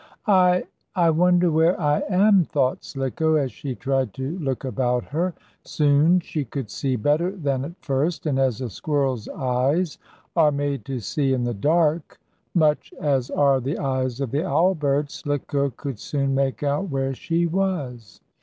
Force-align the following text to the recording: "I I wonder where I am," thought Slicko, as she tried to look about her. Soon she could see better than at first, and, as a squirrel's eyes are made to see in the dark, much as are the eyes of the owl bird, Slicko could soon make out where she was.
"I 0.25 0.63
I 0.95 1.11
wonder 1.11 1.51
where 1.51 1.79
I 1.79 1.99
am," 2.09 2.43
thought 2.45 2.83
Slicko, 2.83 3.35
as 3.35 3.51
she 3.51 3.75
tried 3.75 4.15
to 4.15 4.35
look 4.39 4.65
about 4.65 5.03
her. 5.03 5.35
Soon 5.63 6.21
she 6.21 6.43
could 6.43 6.71
see 6.71 6.95
better 6.95 7.29
than 7.29 7.63
at 7.65 7.79
first, 7.85 8.25
and, 8.25 8.39
as 8.39 8.61
a 8.61 8.69
squirrel's 8.71 9.29
eyes 9.29 9.99
are 10.35 10.51
made 10.51 10.85
to 10.85 10.99
see 11.01 11.33
in 11.33 11.43
the 11.43 11.53
dark, 11.53 12.19
much 12.55 12.91
as 12.99 13.29
are 13.29 13.59
the 13.59 13.77
eyes 13.77 14.19
of 14.19 14.31
the 14.31 14.43
owl 14.43 14.73
bird, 14.73 15.11
Slicko 15.11 15.69
could 15.69 15.99
soon 15.99 16.33
make 16.33 16.63
out 16.63 16.89
where 16.89 17.13
she 17.13 17.45
was. 17.45 18.21